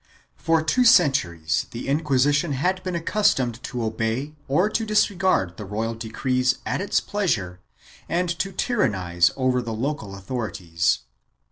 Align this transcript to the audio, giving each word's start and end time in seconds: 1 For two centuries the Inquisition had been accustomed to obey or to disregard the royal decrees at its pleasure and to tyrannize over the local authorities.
1 0.43 0.63
For 0.63 0.63
two 0.63 0.83
centuries 0.83 1.67
the 1.69 1.87
Inquisition 1.87 2.53
had 2.53 2.81
been 2.81 2.95
accustomed 2.95 3.61
to 3.61 3.83
obey 3.83 4.33
or 4.47 4.67
to 4.67 4.83
disregard 4.83 5.57
the 5.57 5.63
royal 5.65 5.93
decrees 5.93 6.55
at 6.65 6.81
its 6.81 6.99
pleasure 6.99 7.59
and 8.09 8.27
to 8.39 8.51
tyrannize 8.51 9.29
over 9.37 9.61
the 9.61 9.75
local 9.75 10.15
authorities. 10.15 11.01